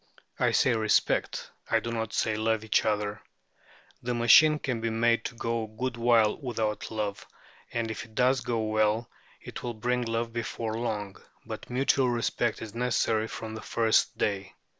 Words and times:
I 0.39 0.49
say 0.49 0.73
respect, 0.73 1.51
I 1.69 1.79
do 1.79 1.91
not 1.91 2.11
say 2.11 2.35
love, 2.35 2.63
each 2.63 2.85
other. 2.85 3.21
The 4.01 4.15
machine 4.15 4.57
can 4.57 4.81
be 4.81 4.89
made 4.89 5.23
to 5.25 5.35
go 5.35 5.65
a 5.65 5.67
good 5.67 5.95
while 5.95 6.37
without 6.37 6.89
love, 6.89 7.27
and 7.71 7.91
if 7.91 8.03
it 8.05 8.15
goes 8.15 8.43
well 8.47 9.11
it 9.41 9.61
will 9.61 9.75
bring 9.75 10.01
love 10.01 10.33
before 10.33 10.73
long; 10.73 11.17
but 11.45 11.69
mutual 11.69 12.09
respect 12.09 12.63
is 12.63 12.73
necessary 12.73 13.27
from 13.27 13.53
the 13.53 13.61
first 13.61 14.17
day. 14.17 14.55